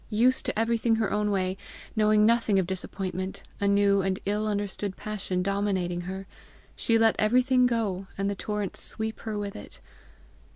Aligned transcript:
Used 0.09 0.47
to 0.47 0.57
everything 0.57 0.95
her 0.95 1.11
own 1.13 1.29
way, 1.29 1.57
knowing 1.95 2.25
nothing 2.25 2.57
of 2.57 2.65
disappointment, 2.65 3.43
a 3.59 3.67
new 3.67 4.01
and 4.01 4.17
ill 4.25 4.47
understood 4.47 4.97
passion 4.97 5.43
dominating 5.43 6.01
her, 6.09 6.25
she 6.75 6.97
let 6.97 7.15
everything 7.19 7.67
go 7.67 8.07
and 8.17 8.27
the 8.27 8.33
torrent 8.33 8.75
sweep 8.75 9.19
her 9.19 9.37
with 9.37 9.55
it. 9.55 9.79